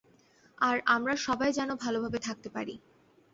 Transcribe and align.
আর 0.57 0.77
আমরা 0.87 1.13
সবাই 1.17 1.49
যেনো 1.53 1.73
ভালোভাবে 1.75 2.19
থাকতে 2.19 2.49
পারি। 2.49 2.75